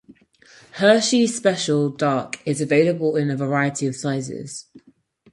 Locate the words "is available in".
2.43-3.29